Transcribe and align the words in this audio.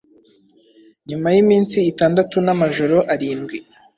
Nyuma 1.09 1.27
yiminsi 1.35 1.77
itandatu 1.91 2.35
namajoro 2.45 2.97
arindwi 3.13 3.57